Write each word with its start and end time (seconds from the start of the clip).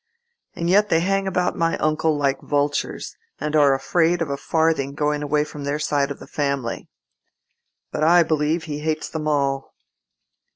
And 0.55 0.67
yet 0.67 0.89
they 0.89 1.01
hang 1.01 1.27
about 1.27 1.55
my 1.55 1.77
uncle 1.77 2.17
like 2.17 2.41
vultures, 2.41 3.15
and 3.39 3.55
are 3.55 3.75
afraid 3.75 4.23
of 4.23 4.31
a 4.31 4.35
farthing 4.35 4.95
going 4.95 5.21
away 5.21 5.43
from 5.43 5.63
their 5.63 5.77
side 5.77 6.09
of 6.09 6.17
the 6.17 6.25
family. 6.25 6.89
But 7.91 8.03
I 8.03 8.23
believe 8.23 8.63
he 8.63 8.79
hates 8.79 9.07
them 9.07 9.27
all." 9.27 9.75